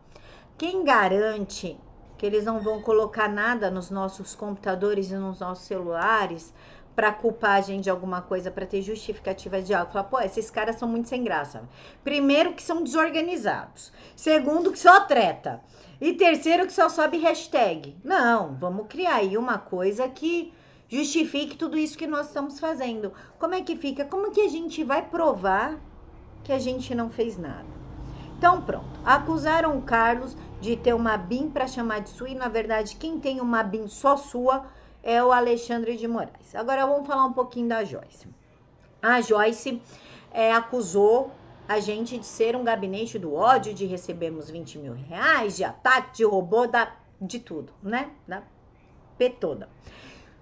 quem 0.58 0.84
garante 0.84 1.78
que 2.18 2.26
eles 2.26 2.46
não 2.46 2.62
vão 2.62 2.82
colocar 2.82 3.28
nada 3.28 3.70
nos 3.70 3.90
nossos 3.90 4.34
computadores 4.34 5.12
e 5.12 5.16
nos 5.16 5.40
nossos 5.40 5.66
celulares 5.66 6.54
para 6.96 7.12
culpar 7.12 7.58
a 7.58 7.62
gente 7.62 7.84
de 7.84 7.90
alguma 7.90 8.22
coisa, 8.22 8.50
para 8.50 8.66
ter 8.66 8.82
justificativa 8.82 9.62
de 9.62 9.74
algo. 9.74 9.92
Falar, 9.92 10.06
pô, 10.06 10.20
esses 10.22 10.50
caras 10.50 10.78
são 10.78 10.88
muito 10.88 11.10
sem 11.10 11.24
graça. 11.26 11.68
Primeiro, 12.06 12.54
que 12.54 12.64
são 12.64 12.82
desorganizados. 12.82 13.92
Segundo, 14.16 14.72
que 14.72 14.80
só 14.80 15.02
treta. 15.02 15.62
E 16.00 16.14
terceiro, 16.14 16.66
que 16.66 16.72
só 16.72 16.88
sobe 16.88 17.18
hashtag. 17.18 17.98
Não, 18.02 18.56
vamos 18.56 18.88
criar 18.88 19.16
aí 19.16 19.38
uma 19.38 19.58
coisa 19.58 20.08
que 20.08 20.54
justifique 20.88 21.58
tudo 21.58 21.78
isso 21.78 21.98
que 21.98 22.08
nós 22.08 22.28
estamos 22.28 22.60
fazendo. 22.62 23.12
Como 23.38 23.54
é 23.54 23.62
que 23.62 23.76
fica? 23.76 24.06
Como 24.06 24.32
que 24.32 24.42
a 24.42 24.50
gente 24.50 24.82
vai 24.86 25.02
provar 25.02 25.78
que 26.46 26.54
a 26.54 26.60
gente 26.60 26.96
não 26.96 27.10
fez 27.10 27.38
nada? 27.38 27.85
Então, 28.46 28.62
pronto. 28.62 28.86
Acusaram 29.04 29.76
o 29.76 29.82
Carlos 29.82 30.38
de 30.62 30.76
ter 30.76 30.94
uma 30.94 31.18
BIM 31.18 31.50
para 31.50 31.66
chamar 31.66 32.02
de 32.02 32.10
sua 32.10 32.30
e, 32.30 32.36
na 32.36 32.48
verdade, 32.48 32.96
quem 32.96 33.20
tem 33.20 33.42
uma 33.42 33.64
BIM 33.64 33.88
só 33.88 34.16
sua 34.16 34.68
é 35.02 35.24
o 35.24 35.32
Alexandre 35.32 35.98
de 35.98 36.08
Moraes. 36.08 36.54
Agora 36.54 36.86
vamos 36.86 37.08
falar 37.08 37.26
um 37.26 37.34
pouquinho 37.34 37.68
da 37.68 37.84
Joyce. 37.84 38.28
A 39.02 39.20
Joyce 39.20 39.82
é, 40.32 40.54
acusou 40.54 41.32
a 41.68 41.80
gente 41.80 42.20
de 42.20 42.26
ser 42.28 42.56
um 42.56 42.64
gabinete 42.64 43.18
do 43.18 43.34
ódio, 43.34 43.74
de 43.74 43.88
recebermos 43.88 44.48
20 44.48 44.78
mil 44.78 44.94
reais, 44.94 45.58
de 45.58 45.64
ataque, 45.64 46.18
de 46.18 46.24
robô, 46.24 46.68
da, 46.68 46.94
de 47.20 47.40
tudo, 47.40 47.74
né? 47.82 48.12
Da 48.28 48.44
P 49.18 49.28
toda. 49.28 49.68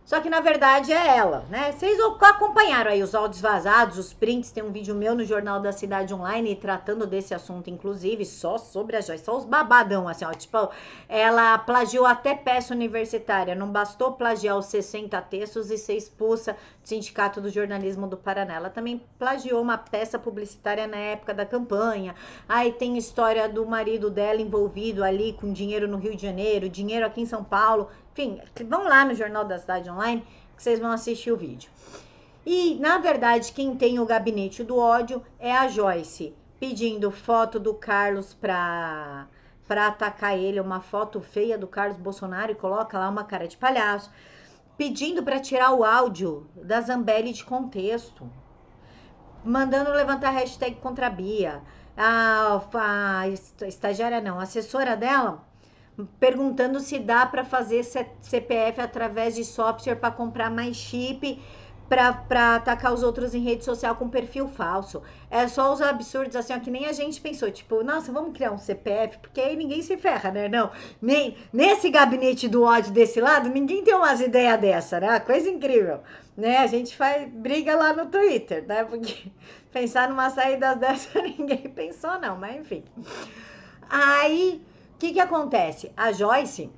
Só 0.06 0.20
que 0.20 0.30
na 0.30 0.42
verdade 0.42 0.92
é 0.92 1.18
ela, 1.18 1.46
né? 1.50 1.72
Vocês 1.72 1.98
acompanharam 2.22 2.92
aí 2.92 3.02
os 3.02 3.16
áudios 3.16 3.40
vazados, 3.40 3.98
os 3.98 4.12
prints, 4.12 4.52
tem 4.52 4.62
um 4.62 4.72
vídeo 4.72 4.94
meu 4.94 5.16
no 5.16 5.24
Jornal 5.24 5.62
da 5.62 5.72
Cidade 5.72 6.14
Online 6.14 6.58
tratando 6.58 7.08
desse 7.08 7.34
assunto, 7.34 7.70
inclusive, 7.70 8.26
só 8.26 8.58
sobre 8.58 8.98
a 8.98 9.02
Joyce, 9.02 9.24
só 9.24 9.38
os 9.38 9.46
babadão, 9.46 10.08
assim, 10.10 10.26
ó. 10.26 10.32
Tipo, 10.34 10.70
ela 11.08 11.58
plagiou 11.58 12.06
até 12.06 12.36
peça 12.36 12.74
universitária, 12.74 13.56
não 13.56 13.72
bastou 13.72 14.12
plagiar 14.12 14.58
os 14.58 14.66
60 14.66 15.22
textos 15.22 15.72
e 15.72 15.78
ser 15.78 15.96
expulsa 15.96 16.52
do 16.54 16.88
Sindicato 16.90 17.40
do 17.40 17.50
Jornalismo 17.50 18.06
do 18.06 18.18
Paraná. 18.18 18.56
Ela 18.56 18.70
também 18.70 19.02
plagiou 19.18 19.62
uma 19.62 19.78
peça 19.78 20.20
publicitária 20.20 20.86
na 20.86 20.98
época 20.98 21.34
da 21.34 21.46
campanha. 21.46 22.14
Aí 22.48 22.74
tem 22.74 22.98
história 22.98 23.48
do 23.48 23.66
marido 23.66 24.10
dela 24.10 24.42
envolvido 24.42 25.02
ali 25.02 25.32
com 25.32 25.54
dinheiro 25.54 25.88
no 25.88 25.98
Rio 25.98 26.14
de 26.14 26.22
Janeiro, 26.22 26.68
dinheiro 26.68 27.06
aqui 27.06 27.22
em 27.22 27.26
São 27.26 27.44
Paulo. 27.44 27.88
Enfim, 28.12 28.40
vão 28.70 28.84
lá 28.84 29.04
no 29.06 29.16
Jornal 29.16 29.44
da 29.44 29.58
Cidade 29.58 29.90
Online 29.90 29.93
que 30.56 30.64
vocês 30.64 30.80
vão 30.80 30.92
assistir 30.92 31.32
o 31.32 31.38
vídeo. 31.38 31.70
E, 32.46 32.76
na 32.76 32.98
verdade, 32.98 33.52
quem 33.54 33.76
tem 33.76 34.00
o 34.00 34.06
gabinete 34.06 34.64
do 34.64 34.78
ódio 34.78 35.24
é 35.40 35.56
a 35.56 35.68
Joyce, 35.68 36.36
pedindo 36.60 37.10
foto 37.10 37.60
do 37.60 37.74
Carlos 37.74 38.34
para 38.34 39.28
para 39.66 39.88
atacar 39.88 40.38
ele, 40.38 40.60
uma 40.60 40.82
foto 40.82 41.22
feia 41.22 41.58
do 41.58 41.68
Carlos 41.68 41.98
Bolsonaro 41.98 42.52
e 42.52 42.56
coloca 42.56 43.00
lá 43.00 43.08
uma 43.10 43.24
cara 43.24 43.48
de 43.48 43.56
palhaço, 43.56 44.12
pedindo 44.78 45.24
para 45.24 45.40
tirar 45.40 45.72
o 45.72 45.86
áudio 45.86 46.48
da 46.56 46.82
Zambelli 46.82 47.32
de 47.32 47.46
contexto, 47.46 48.30
mandando 49.44 49.90
levantar 49.92 50.32
hashtag 50.32 50.76
contra 50.76 51.08
a 51.08 51.10
Bia. 51.10 51.62
A, 51.96 52.62
a 52.76 53.28
estagiária 53.68 54.20
não, 54.20 54.40
a 54.40 54.44
assessora 54.44 54.98
dela 54.98 55.46
perguntando 56.20 56.80
se 56.80 57.00
dá 57.00 57.26
para 57.26 57.44
fazer 57.44 57.84
CPF 57.84 58.82
através 58.82 59.36
de 59.36 59.46
software 59.46 59.96
para 59.96 60.12
comprar 60.12 60.50
mais 60.50 60.76
chip 60.76 61.40
para 61.88 62.56
atacar 62.56 62.94
os 62.94 63.04
outros 63.04 63.36
em 63.36 63.42
rede 63.42 63.64
social 63.64 63.96
com 63.96 64.10
perfil 64.10 64.48
falso. 64.48 65.02
É 65.30 65.48
só 65.48 65.72
os 65.72 65.82
absurdos 65.82 66.36
assim, 66.36 66.54
ó, 66.54 66.60
que 66.60 66.72
nem 66.72 66.86
a 66.86 66.94
gente 66.94 67.22
pensou, 67.22 67.52
tipo, 67.52 67.84
nossa, 67.84 68.12
vamos 68.12 68.34
criar 68.34 68.52
um 68.52 68.58
CPF, 68.58 69.20
porque 69.20 69.40
aí 69.40 69.56
ninguém 69.56 69.82
se 69.82 69.96
ferra, 69.98 70.32
né? 70.32 70.50
Não, 70.50 70.72
nem 71.02 71.38
nesse 71.52 71.90
gabinete 71.90 72.48
do 72.48 72.64
ódio 72.64 72.92
desse 72.92 73.22
lado, 73.22 73.50
ninguém 73.50 73.84
tem 73.84 73.94
umas 73.94 74.22
ideias 74.22 74.60
dessa, 74.60 75.00
né? 75.00 75.20
Coisa 75.20 75.50
incrível, 75.50 76.00
né? 76.36 76.58
A 76.58 76.68
gente 76.68 76.96
faz 76.96 77.30
briga 77.30 77.76
lá 77.76 77.94
no 77.94 78.08
Twitter, 78.08 78.66
né? 78.66 78.84
Porque 78.84 79.32
pensar 79.72 80.10
numa 80.10 80.30
saída 80.30 80.76
dessa 80.76 81.22
ninguém 81.22 81.70
pensou 81.70 82.20
não, 82.20 82.38
mas 82.38 82.56
enfim. 82.56 82.84
Aí 83.90 84.62
que, 85.04 85.12
que 85.12 85.20
acontece? 85.20 85.92
A 85.98 86.14
Joyce, 86.14 86.72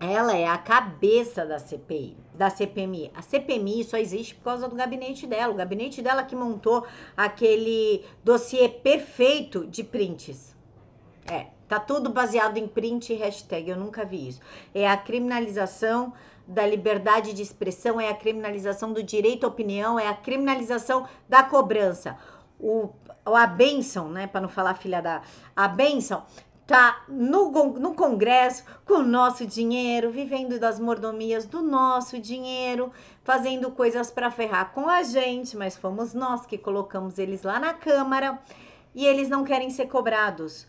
ela 0.00 0.36
é 0.36 0.48
a 0.48 0.58
cabeça 0.58 1.46
da 1.46 1.60
CPI, 1.60 2.16
da 2.34 2.50
CPMI. 2.50 3.12
A 3.14 3.22
CPMI 3.22 3.84
só 3.84 3.96
existe 3.96 4.34
por 4.34 4.42
causa 4.42 4.68
do 4.68 4.74
gabinete 4.74 5.24
dela. 5.24 5.52
O 5.52 5.56
gabinete 5.56 6.02
dela 6.02 6.24
que 6.24 6.34
montou 6.34 6.84
aquele 7.16 8.04
dossiê 8.24 8.68
perfeito 8.68 9.68
de 9.68 9.84
prints. 9.84 10.56
É, 11.30 11.46
tá 11.68 11.78
tudo 11.78 12.10
baseado 12.10 12.56
em 12.56 12.66
print 12.66 13.12
e 13.12 13.16
hashtag. 13.16 13.70
Eu 13.70 13.76
nunca 13.76 14.04
vi 14.04 14.28
isso. 14.28 14.40
É 14.74 14.88
a 14.88 14.96
criminalização 14.96 16.12
da 16.48 16.66
liberdade 16.66 17.32
de 17.32 17.42
expressão, 17.42 18.00
é 18.00 18.08
a 18.08 18.14
criminalização 18.14 18.92
do 18.92 19.02
direito 19.02 19.44
à 19.44 19.48
opinião, 19.48 19.98
é 19.98 20.08
a 20.08 20.14
criminalização 20.14 21.06
da 21.28 21.44
cobrança. 21.44 22.18
O, 22.58 22.90
a 23.24 23.46
benção, 23.46 24.10
né, 24.10 24.26
para 24.26 24.40
não 24.40 24.48
falar 24.48 24.74
filha 24.74 25.00
da 25.00 25.22
a 25.56 25.68
benção, 25.68 26.24
tá 26.66 27.04
no, 27.08 27.50
no 27.78 27.94
Congresso 27.94 28.64
com 28.86 28.94
o 28.94 29.02
nosso 29.02 29.46
dinheiro, 29.46 30.10
vivendo 30.10 30.58
das 30.58 30.80
mordomias 30.80 31.44
do 31.44 31.62
nosso 31.62 32.18
dinheiro, 32.18 32.90
fazendo 33.22 33.70
coisas 33.70 34.10
para 34.10 34.30
ferrar 34.30 34.72
com 34.72 34.88
a 34.88 35.02
gente, 35.02 35.56
mas 35.56 35.76
fomos 35.76 36.14
nós 36.14 36.46
que 36.46 36.56
colocamos 36.56 37.18
eles 37.18 37.42
lá 37.42 37.58
na 37.58 37.74
Câmara 37.74 38.38
e 38.94 39.04
eles 39.04 39.28
não 39.28 39.44
querem 39.44 39.70
ser 39.70 39.86
cobrados. 39.86 40.66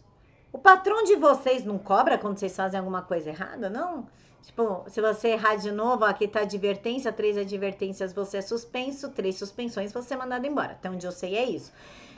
O 0.52 0.58
patrão 0.58 1.04
de 1.04 1.16
vocês 1.16 1.64
não 1.64 1.78
cobra 1.78 2.18
quando 2.18 2.38
vocês 2.38 2.56
fazem 2.56 2.80
alguma 2.80 3.02
coisa 3.02 3.30
errada, 3.30 3.70
não? 3.70 4.08
Tipo, 4.42 4.84
se 4.88 5.02
você 5.02 5.30
errar 5.30 5.56
de 5.56 5.72
novo, 5.72 6.06
aqui 6.06 6.28
tá 6.28 6.42
advertência, 6.42 7.12
três 7.12 7.38
advertências, 7.38 8.14
você 8.14 8.38
é 8.38 8.42
suspenso, 8.42 9.10
três 9.10 9.38
suspensões, 9.38 9.92
você 9.92 10.14
é 10.14 10.18
mandado 10.18 10.46
embora. 10.46 10.74
Até 10.74 10.90
onde 10.90 11.06
eu 11.06 11.12
sei 11.12 11.36
é 11.36 11.44
isso 11.46 11.72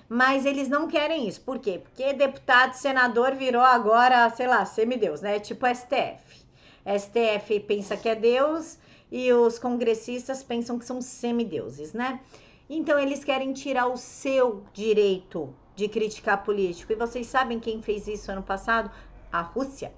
mas 0.09 0.45
eles 0.45 0.67
não 0.69 0.87
querem 0.87 1.27
isso. 1.27 1.41
Por 1.41 1.59
quê? 1.59 1.79
Porque 1.83 2.13
deputado, 2.13 2.73
senador 2.73 3.35
virou 3.35 3.61
agora, 3.61 4.29
sei 4.29 4.47
lá, 4.47 4.65
semideus, 4.65 5.21
né? 5.21 5.39
Tipo 5.39 5.65
STF. 5.67 6.45
STF 6.85 7.59
pensa 7.61 7.97
que 7.97 8.07
é 8.07 8.15
Deus 8.15 8.77
e 9.11 9.31
os 9.33 9.59
congressistas 9.59 10.43
pensam 10.43 10.79
que 10.79 10.85
são 10.85 11.01
semideuses, 11.01 11.93
né? 11.93 12.21
Então 12.69 12.97
eles 12.97 13.23
querem 13.23 13.53
tirar 13.53 13.87
o 13.87 13.97
seu 13.97 14.63
direito 14.73 15.53
de 15.75 15.87
criticar 15.87 16.43
político. 16.43 16.91
E 16.91 16.95
vocês 16.95 17.27
sabem 17.27 17.59
quem 17.59 17.81
fez 17.81 18.07
isso 18.07 18.31
ano 18.31 18.43
passado? 18.43 18.91
A 19.31 19.41
Rússia. 19.41 19.93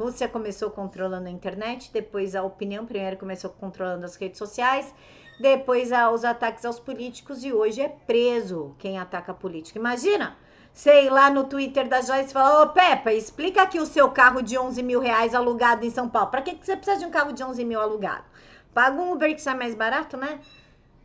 Rússia 0.00 0.26
começou 0.26 0.70
controlando 0.70 1.28
a 1.28 1.30
internet, 1.30 1.90
depois 1.92 2.34
a 2.34 2.42
opinião, 2.42 2.86
primeiro 2.86 3.18
começou 3.18 3.50
controlando 3.50 4.06
as 4.06 4.16
redes 4.16 4.38
sociais 4.38 4.94
depois 5.38 5.92
aos 5.92 6.24
ataques 6.24 6.64
aos 6.64 6.80
políticos 6.80 7.44
e 7.44 7.52
hoje 7.52 7.82
é 7.82 7.88
preso 7.88 8.74
quem 8.78 8.98
ataca 8.98 9.34
político. 9.34 9.78
Imagina, 9.78 10.38
sei 10.72 11.10
lá 11.10 11.28
no 11.30 11.44
Twitter 11.44 11.86
da 11.86 12.00
Joyce 12.00 12.32
fala, 12.32 12.62
ô 12.62 12.68
Pepa, 12.70 13.12
explica 13.12 13.60
aqui 13.62 13.78
o 13.78 13.84
seu 13.84 14.10
carro 14.10 14.40
de 14.40 14.56
11 14.58 14.82
mil 14.82 15.00
reais 15.00 15.34
alugado 15.34 15.84
em 15.84 15.90
São 15.90 16.08
Paulo. 16.08 16.30
Para 16.30 16.40
que, 16.40 16.54
que 16.54 16.64
você 16.64 16.76
precisa 16.76 16.98
de 16.98 17.04
um 17.04 17.10
carro 17.10 17.32
de 17.32 17.44
11 17.44 17.62
mil 17.64 17.78
alugado? 17.78 18.24
Paga 18.72 19.00
um 19.00 19.12
Uber 19.12 19.34
que 19.34 19.42
sai 19.42 19.54
mais 19.54 19.74
barato, 19.74 20.16
né? 20.16 20.40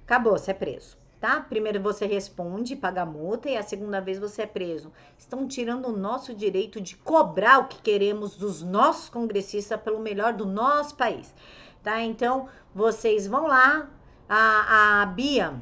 Acabou, 0.05 0.37
você 0.37 0.51
é 0.51 0.53
preso. 0.53 0.97
Tá? 1.25 1.39
Primeiro 1.41 1.81
você 1.81 2.05
responde, 2.05 2.75
paga 2.75 3.01
a 3.01 3.05
multa 3.05 3.49
e 3.49 3.57
a 3.57 3.63
segunda 3.63 3.99
vez 3.99 4.19
você 4.19 4.43
é 4.43 4.45
preso. 4.45 4.93
Estão 5.17 5.47
tirando 5.47 5.87
o 5.87 5.97
nosso 5.97 6.35
direito 6.35 6.79
de 6.79 6.95
cobrar 6.95 7.57
o 7.57 7.67
que 7.67 7.81
queremos 7.81 8.35
dos 8.35 8.61
nossos 8.61 9.09
congressistas 9.09 9.81
pelo 9.81 9.99
melhor 9.99 10.33
do 10.33 10.45
nosso 10.45 10.93
país, 10.93 11.33
tá? 11.81 11.99
Então, 11.99 12.47
vocês 12.75 13.25
vão 13.25 13.47
lá, 13.47 13.89
a, 14.29 15.01
a 15.01 15.05
Bia, 15.07 15.59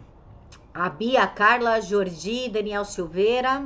a 0.74 0.90
Bia, 0.90 1.26
Carla, 1.28 1.80
Jordi, 1.80 2.50
Daniel 2.50 2.84
Silveira, 2.84 3.66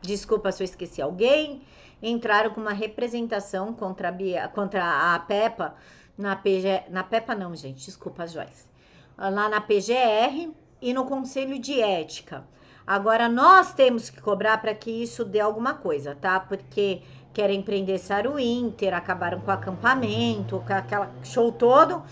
desculpa 0.00 0.52
se 0.52 0.62
eu 0.62 0.64
esqueci 0.64 1.02
alguém, 1.02 1.62
entraram 2.00 2.50
com 2.50 2.60
uma 2.60 2.72
representação 2.72 3.74
contra 3.74 4.10
a 4.10 4.12
Bia, 4.12 4.46
contra 4.46 5.16
a 5.16 5.18
Peppa 5.18 5.74
na 6.16 6.36
PG, 6.36 6.84
na 6.88 7.02
Peppa 7.02 7.34
não, 7.34 7.52
gente, 7.56 7.84
desculpa, 7.84 8.28
Joyce. 8.28 8.70
Lá 9.18 9.48
na 9.48 9.60
PGR, 9.60 10.54
e 10.80 10.92
no 10.92 11.04
conselho 11.04 11.58
de 11.58 11.80
ética. 11.80 12.44
Agora 12.86 13.28
nós 13.28 13.72
temos 13.72 14.10
que 14.10 14.20
cobrar 14.20 14.58
para 14.58 14.74
que 14.74 14.90
isso 14.90 15.24
dê 15.24 15.40
alguma 15.40 15.74
coisa, 15.74 16.14
tá? 16.14 16.40
Porque 16.40 17.02
querem 17.32 17.62
prender 17.62 17.98
Saru 17.98 18.38
Inter, 18.38 18.94
acabaram 18.94 19.40
com 19.40 19.50
o 19.50 19.54
acampamento, 19.54 20.62
com 20.66 20.72
aquela 20.72 21.10
show 21.22 21.52
todo, 21.52 22.02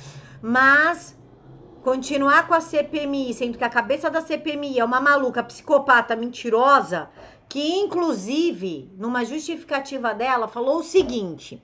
mas 0.41 1.17
continuar 1.83 2.47
com 2.47 2.55
a 2.55 2.61
CPMI, 2.61 3.35
sendo 3.35 3.59
que 3.59 3.65
a 3.65 3.71
cabeça 3.71 4.11
da 4.11 4.21
CPMI 4.21 4.79
é 4.79 4.85
uma 4.85 5.01
maluca, 5.01 5.43
psicopata, 5.43 6.15
mentirosa, 6.15 7.09
que 7.49 7.77
inclusive, 7.79 8.93
numa 8.97 9.25
justificativa 9.25 10.15
dela, 10.15 10.47
falou 10.47 10.79
o 10.79 10.85
seguinte: 10.85 11.63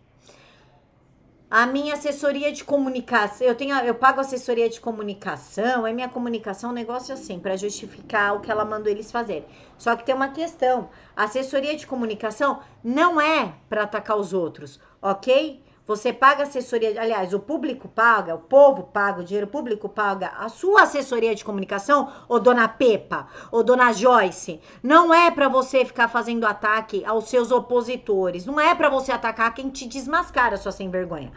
a 1.51 1.67
minha 1.67 1.95
assessoria 1.95 2.53
de 2.53 2.65
comunicação, 2.65 3.47
eu 3.47 3.55
tenho, 3.55 3.75
eu 3.79 3.95
pago 3.95 4.21
assessoria 4.21 4.69
de 4.69 4.81
comunicação, 4.81 5.87
é 5.87 5.93
minha 5.93 6.09
comunicação, 6.09 6.71
um 6.71 6.73
negócio 6.75 7.15
assim, 7.15 7.39
para 7.39 7.57
justificar 7.57 8.35
o 8.37 8.41
que 8.41 8.51
ela 8.51 8.65
mandou 8.65 8.91
eles 8.91 9.11
fazerem. 9.11 9.47
Só 9.79 9.97
que 9.97 10.05
tem 10.05 10.15
uma 10.15 10.29
questão, 10.29 10.91
assessoria 11.17 11.77
de 11.77 11.87
comunicação 11.87 12.61
não 12.83 13.21
é 13.21 13.55
para 13.69 13.85
atacar 13.85 14.17
os 14.19 14.33
outros, 14.33 14.81
ok? 15.01 15.64
Você 15.87 16.15
paga 16.15 16.45
assessoria, 16.45 16.99
aliás, 16.99 17.35
o 17.35 17.39
público 17.39 17.87
paga, 17.87 18.35
o 18.35 18.39
povo 18.39 18.85
paga, 18.85 19.21
o 19.21 19.25
dinheiro 19.25 19.47
público 19.47 19.87
paga 19.87 20.29
a 20.39 20.49
sua 20.49 20.85
assessoria 20.85 21.35
de 21.35 21.45
comunicação, 21.45 22.11
ô 22.27 22.39
dona 22.39 22.67
Pepa, 22.67 23.29
ô 23.53 23.63
dona 23.63 23.93
Joyce. 23.93 24.63
Não 24.83 25.13
é 25.13 25.31
para 25.31 25.47
você 25.47 25.85
ficar 25.85 26.09
fazendo 26.09 26.47
ataque 26.47 27.05
aos 27.05 27.29
seus 27.29 27.51
opositores, 27.51 28.47
não 28.47 28.59
é 28.59 28.75
para 28.75 28.89
você 28.89 29.13
atacar 29.13 29.53
quem 29.53 29.69
te 29.69 29.87
desmascara, 29.87 30.57
sua 30.57 30.73
sem 30.73 30.89
vergonha. 30.89 31.31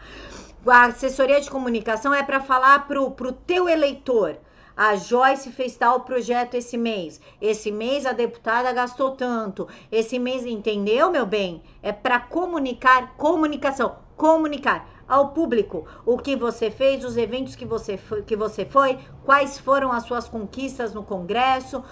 A 0.66 0.86
assessoria 0.86 1.42
de 1.42 1.50
comunicação 1.50 2.14
é 2.14 2.22
para 2.22 2.40
falar 2.40 2.86
pro, 2.86 3.10
pro 3.10 3.32
teu 3.32 3.68
eleitor. 3.68 4.38
A 4.74 4.96
Joyce 4.96 5.52
fez 5.52 5.76
tal 5.76 6.00
projeto 6.00 6.54
esse 6.54 6.78
mês. 6.78 7.20
Esse 7.38 7.70
mês 7.70 8.06
a 8.06 8.12
deputada 8.12 8.72
gastou 8.72 9.10
tanto. 9.10 9.68
Esse 9.92 10.18
mês, 10.18 10.46
entendeu, 10.46 11.10
meu 11.10 11.26
bem? 11.26 11.62
É 11.82 11.92
para 11.92 12.18
comunicar, 12.18 13.14
comunicação 13.18 14.07
comunicar 14.18 14.86
ao 15.08 15.28
público 15.28 15.86
o 16.04 16.18
que 16.18 16.36
você 16.36 16.70
fez, 16.70 17.02
os 17.02 17.16
eventos 17.16 17.56
que 17.56 17.64
você 17.64 17.96
foi, 17.96 18.22
que 18.22 18.36
você 18.36 18.66
foi 18.66 18.98
quais 19.24 19.58
foram 19.58 19.90
as 19.90 20.02
suas 20.02 20.28
conquistas 20.28 20.92
no 20.92 21.02
Congresso, 21.02 21.82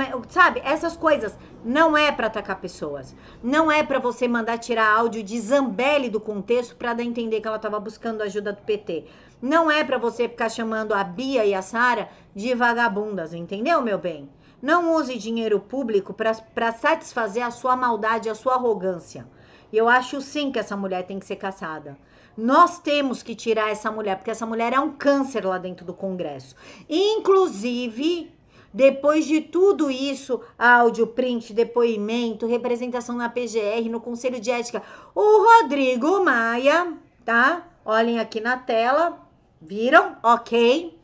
é, 0.00 0.32
sabe? 0.32 0.60
Essas 0.64 0.96
coisas 0.96 1.38
não 1.64 1.96
é 1.96 2.10
para 2.10 2.26
atacar 2.26 2.60
pessoas, 2.60 3.14
não 3.42 3.70
é 3.70 3.84
para 3.84 4.00
você 4.00 4.26
mandar 4.26 4.58
tirar 4.58 4.96
áudio 4.96 5.22
de 5.22 5.38
Zambelli 5.38 6.08
do 6.08 6.18
contexto 6.18 6.74
para 6.74 6.94
dar 6.94 7.02
a 7.02 7.06
entender 7.06 7.40
que 7.40 7.46
ela 7.46 7.58
estava 7.58 7.78
buscando 7.78 8.22
ajuda 8.22 8.52
do 8.52 8.62
PT. 8.62 9.04
Não 9.40 9.70
é 9.70 9.84
para 9.84 9.98
você 9.98 10.28
ficar 10.28 10.48
chamando 10.48 10.94
a 10.94 11.04
Bia 11.04 11.44
e 11.44 11.54
a 11.54 11.62
Sara 11.62 12.08
de 12.34 12.54
vagabundas, 12.54 13.34
entendeu, 13.34 13.82
meu 13.82 13.98
bem? 13.98 14.28
Não 14.60 14.94
use 14.94 15.18
dinheiro 15.18 15.60
público 15.60 16.14
para 16.14 16.72
satisfazer 16.72 17.44
a 17.44 17.50
sua 17.50 17.76
maldade, 17.76 18.30
a 18.30 18.34
sua 18.34 18.54
arrogância. 18.54 19.26
E 19.72 19.76
eu 19.76 19.88
acho 19.88 20.20
sim 20.20 20.52
que 20.52 20.58
essa 20.58 20.76
mulher 20.76 21.06
tem 21.06 21.18
que 21.18 21.26
ser 21.26 21.36
caçada. 21.36 21.96
Nós 22.36 22.78
temos 22.80 23.22
que 23.22 23.34
tirar 23.34 23.70
essa 23.70 23.90
mulher, 23.90 24.16
porque 24.16 24.30
essa 24.30 24.46
mulher 24.46 24.72
é 24.72 24.80
um 24.80 24.90
câncer 24.90 25.46
lá 25.46 25.56
dentro 25.56 25.84
do 25.84 25.94
Congresso. 25.94 26.56
Inclusive, 26.88 28.32
depois 28.72 29.24
de 29.24 29.40
tudo 29.40 29.88
isso, 29.88 30.40
áudio, 30.58 31.06
print, 31.06 31.52
depoimento, 31.52 32.44
representação 32.44 33.14
na 33.14 33.28
PGR, 33.28 33.88
no 33.88 34.00
Conselho 34.00 34.40
de 34.40 34.50
Ética, 34.50 34.82
o 35.14 35.44
Rodrigo 35.44 36.24
Maia, 36.24 36.92
tá? 37.24 37.68
Olhem 37.84 38.18
aqui 38.18 38.40
na 38.40 38.56
tela, 38.56 39.20
viram? 39.62 40.16
Ok. 40.22 40.98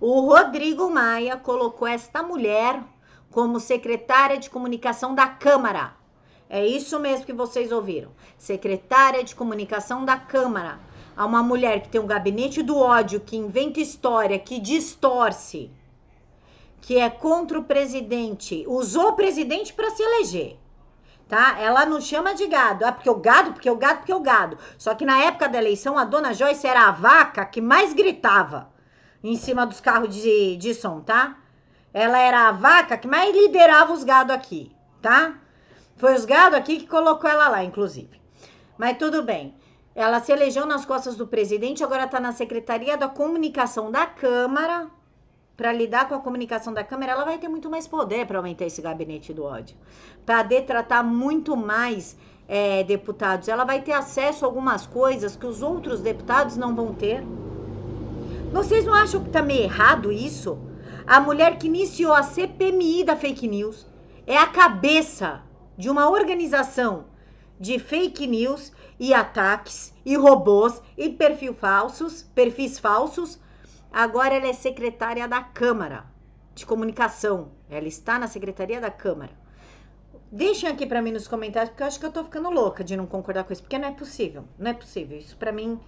O 0.00 0.20
Rodrigo 0.20 0.88
Maia 0.88 1.36
colocou 1.36 1.86
esta 1.86 2.22
mulher 2.22 2.82
como 3.30 3.60
secretária 3.60 4.38
de 4.38 4.48
comunicação 4.48 5.14
da 5.14 5.26
Câmara. 5.26 5.94
É 6.54 6.66
isso 6.66 7.00
mesmo 7.00 7.24
que 7.24 7.32
vocês 7.32 7.72
ouviram. 7.72 8.10
Secretária 8.36 9.24
de 9.24 9.34
Comunicação 9.34 10.04
da 10.04 10.18
Câmara. 10.18 10.78
Há 11.16 11.24
uma 11.24 11.42
mulher 11.42 11.80
que 11.80 11.88
tem 11.88 11.98
um 11.98 12.06
gabinete 12.06 12.62
do 12.62 12.76
ódio, 12.76 13.20
que 13.20 13.38
inventa 13.38 13.80
história, 13.80 14.38
que 14.38 14.60
distorce, 14.60 15.70
que 16.82 16.98
é 16.98 17.08
contra 17.08 17.58
o 17.58 17.64
presidente, 17.64 18.66
usou 18.68 19.08
o 19.08 19.12
presidente 19.14 19.72
para 19.72 19.88
se 19.92 20.02
eleger. 20.02 20.58
Tá? 21.26 21.58
Ela 21.58 21.86
não 21.86 22.02
chama 22.02 22.34
de 22.34 22.46
gado. 22.46 22.84
Ah, 22.84 22.92
porque 22.92 23.08
o 23.08 23.14
gado, 23.14 23.54
porque 23.54 23.70
o 23.70 23.76
gado, 23.76 23.98
porque 24.00 24.12
o 24.12 24.20
gado. 24.20 24.58
Só 24.76 24.94
que 24.94 25.06
na 25.06 25.22
época 25.22 25.48
da 25.48 25.56
eleição, 25.56 25.96
a 25.96 26.04
dona 26.04 26.34
Joyce 26.34 26.66
era 26.66 26.86
a 26.86 26.92
vaca 26.92 27.46
que 27.46 27.62
mais 27.62 27.94
gritava 27.94 28.70
em 29.24 29.36
cima 29.36 29.64
dos 29.64 29.80
carros 29.80 30.14
de, 30.14 30.58
de 30.58 30.74
som, 30.74 31.00
tá? 31.00 31.38
Ela 31.94 32.18
era 32.18 32.48
a 32.48 32.52
vaca 32.52 32.98
que 32.98 33.08
mais 33.08 33.34
liderava 33.34 33.94
os 33.94 34.04
gado 34.04 34.34
aqui, 34.34 34.70
tá? 35.00 35.38
Foi 36.02 36.16
os 36.16 36.24
gado 36.24 36.56
aqui 36.56 36.80
que 36.80 36.88
colocou 36.88 37.30
ela 37.30 37.48
lá, 37.48 37.62
inclusive. 37.62 38.20
Mas 38.76 38.98
tudo 38.98 39.22
bem. 39.22 39.54
Ela 39.94 40.18
se 40.18 40.32
elegeu 40.32 40.66
nas 40.66 40.84
costas 40.84 41.14
do 41.14 41.28
presidente, 41.28 41.84
agora 41.84 42.06
está 42.06 42.18
na 42.18 42.32
Secretaria 42.32 42.96
da 42.96 43.06
Comunicação 43.06 43.88
da 43.88 44.04
Câmara. 44.04 44.88
Para 45.56 45.72
lidar 45.72 46.08
com 46.08 46.16
a 46.16 46.18
comunicação 46.18 46.74
da 46.74 46.82
Câmara, 46.82 47.12
ela 47.12 47.24
vai 47.24 47.38
ter 47.38 47.46
muito 47.46 47.70
mais 47.70 47.86
poder 47.86 48.26
para 48.26 48.36
aumentar 48.36 48.66
esse 48.66 48.82
gabinete 48.82 49.32
do 49.32 49.44
ódio. 49.44 49.76
Para 50.26 50.42
detratar 50.42 51.04
muito 51.04 51.56
mais 51.56 52.16
é, 52.48 52.82
deputados. 52.82 53.46
Ela 53.46 53.62
vai 53.62 53.80
ter 53.80 53.92
acesso 53.92 54.44
a 54.44 54.48
algumas 54.48 54.84
coisas 54.84 55.36
que 55.36 55.46
os 55.46 55.62
outros 55.62 56.00
deputados 56.00 56.56
não 56.56 56.74
vão 56.74 56.92
ter. 56.92 57.22
Vocês 58.52 58.84
não 58.84 58.94
acham 58.94 59.20
que 59.20 59.28
está 59.28 59.40
meio 59.40 59.62
errado 59.62 60.10
isso? 60.10 60.58
A 61.06 61.20
mulher 61.20 61.58
que 61.58 61.68
iniciou 61.68 62.12
a 62.12 62.24
CPMI 62.24 63.04
da 63.04 63.14
fake 63.14 63.46
news 63.46 63.86
é 64.26 64.36
a 64.36 64.48
cabeça 64.48 65.42
de 65.76 65.88
uma 65.90 66.08
organização 66.10 67.06
de 67.58 67.78
fake 67.78 68.26
news 68.26 68.72
e 68.98 69.14
ataques 69.14 69.94
e 70.04 70.16
robôs 70.16 70.82
e 70.96 71.10
perfil 71.10 71.54
falsos, 71.54 72.22
perfis 72.22 72.78
falsos. 72.78 73.38
Agora 73.92 74.34
ela 74.34 74.46
é 74.46 74.52
secretária 74.52 75.28
da 75.28 75.42
Câmara 75.42 76.06
de 76.54 76.66
Comunicação. 76.66 77.52
Ela 77.70 77.86
está 77.86 78.18
na 78.18 78.26
secretaria 78.26 78.80
da 78.80 78.90
Câmara. 78.90 79.32
Deixem 80.30 80.68
aqui 80.68 80.86
para 80.86 81.02
mim 81.02 81.12
nos 81.12 81.28
comentários, 81.28 81.70
porque 81.70 81.82
eu 81.82 81.86
acho 81.86 82.00
que 82.00 82.06
eu 82.06 82.12
tô 82.12 82.24
ficando 82.24 82.48
louca 82.50 82.82
de 82.82 82.96
não 82.96 83.06
concordar 83.06 83.44
com 83.44 83.52
isso, 83.52 83.62
porque 83.62 83.78
não 83.78 83.88
é 83.88 83.92
possível, 83.92 84.44
não 84.58 84.70
é 84.70 84.74
possível. 84.74 85.18
Isso 85.18 85.36
para 85.36 85.52
mim 85.52 85.78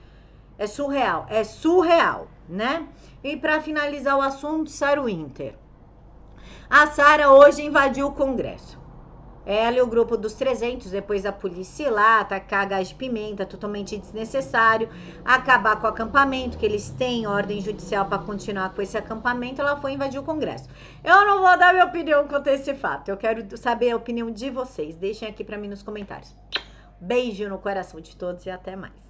é 0.59 0.67
surreal, 0.67 1.27
é 1.31 1.43
surreal, 1.43 2.29
né? 2.49 2.87
E 3.23 3.37
para 3.37 3.61
finalizar 3.61 4.19
o 4.19 4.23
assunto, 4.23 4.71
Sara 4.71 5.03
Winter. 5.03 5.57
A 6.69 6.87
Sara 6.89 7.31
hoje 7.31 7.63
invadiu 7.63 8.09
o 8.09 8.13
Congresso. 8.13 8.84
Ela 9.47 9.77
e 9.77 9.83
o 9.83 9.87
grupo 9.87 10.17
dos 10.17 10.33
300, 10.35 10.91
depois 10.91 11.23
da 11.23 11.33
polícia 11.33 11.85
ir 11.85 11.91
lá, 11.91 12.21
atacar 12.21 12.67
gás 12.67 12.89
de 12.89 12.95
pimenta, 12.95 13.45
totalmente 13.45 13.99
desnecessário, 13.99 14.89
acabar 15.25 15.77
com 15.81 15.87
o 15.87 15.91
acampamento, 15.91 16.57
que 16.57 16.65
eles 16.65 16.91
têm 16.91 17.27
ordem 17.27 17.61
judicial 17.61 18.07
para 18.07 18.19
continuar 18.19 18.75
com 18.75 18.81
esse 18.81 18.97
acampamento, 18.97 19.61
ela 19.61 19.77
foi 19.77 19.93
invadir 19.93 20.19
o 20.19 20.25
Congresso. 20.25 20.69
Eu 21.03 21.27
não 21.27 21.43
vou 21.43 21.59
dar 21.59 21.73
minha 21.73 21.85
opinião 21.85 22.27
quanto 22.27 22.49
a 22.49 22.53
esse 22.53 22.75
fato, 22.75 23.11
eu 23.11 23.17
quero 23.17 23.57
saber 23.59 23.91
a 23.91 23.97
opinião 23.97 24.31
de 24.31 24.49
vocês. 24.51 24.95
Deixem 24.95 25.29
aqui 25.29 25.45
para 25.45 25.59
mim 25.59 25.69
nos 25.69 25.83
comentários. 25.83 26.35
Beijo 27.01 27.49
no 27.49 27.59
coração 27.59 28.01
de 28.01 28.17
todos 28.17 28.47
e 28.47 28.51
até 28.51 28.75
mais. 28.75 29.04